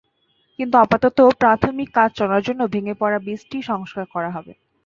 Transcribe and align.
কিন্তু 0.59 0.75
আপাতত 0.77 1.17
প্রাথমিক 1.41 1.89
কাজ 1.93 2.09
চলার 2.19 2.41
জন্য 2.47 2.61
ভেঙে 2.73 2.95
পড়া 3.01 3.19
ব্রিজটিই 3.19 3.67
সংস্কার 3.71 4.05
করা 4.13 4.29
হবে। 4.35 4.53